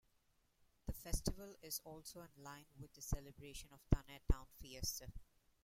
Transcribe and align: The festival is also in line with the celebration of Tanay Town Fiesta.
The 0.87 0.93
festival 0.93 1.53
is 1.61 1.79
also 1.85 2.21
in 2.21 2.43
line 2.43 2.65
with 2.79 2.91
the 2.95 3.03
celebration 3.03 3.69
of 3.71 3.85
Tanay 3.93 4.21
Town 4.31 4.47
Fiesta. 4.59 5.09